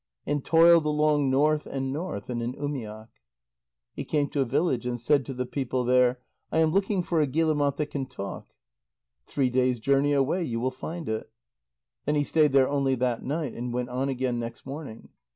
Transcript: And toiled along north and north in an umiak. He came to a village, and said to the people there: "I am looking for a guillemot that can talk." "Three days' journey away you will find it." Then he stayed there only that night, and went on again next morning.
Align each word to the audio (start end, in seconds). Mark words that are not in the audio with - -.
And 0.25 0.43
toiled 0.43 0.87
along 0.87 1.29
north 1.29 1.67
and 1.67 1.93
north 1.93 2.27
in 2.31 2.41
an 2.41 2.53
umiak. 2.53 3.09
He 3.93 4.03
came 4.03 4.29
to 4.29 4.41
a 4.41 4.45
village, 4.45 4.87
and 4.87 4.99
said 4.99 5.23
to 5.27 5.33
the 5.35 5.45
people 5.45 5.83
there: 5.83 6.21
"I 6.51 6.57
am 6.57 6.71
looking 6.71 7.03
for 7.03 7.19
a 7.21 7.27
guillemot 7.27 7.77
that 7.77 7.91
can 7.91 8.07
talk." 8.07 8.55
"Three 9.27 9.51
days' 9.51 9.79
journey 9.79 10.13
away 10.13 10.41
you 10.41 10.59
will 10.59 10.71
find 10.71 11.07
it." 11.07 11.29
Then 12.05 12.15
he 12.15 12.23
stayed 12.23 12.51
there 12.51 12.67
only 12.67 12.95
that 12.95 13.21
night, 13.23 13.53
and 13.53 13.71
went 13.75 13.89
on 13.89 14.09
again 14.09 14.39
next 14.39 14.65
morning. 14.65 15.09